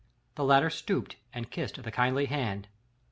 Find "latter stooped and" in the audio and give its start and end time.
0.43-1.51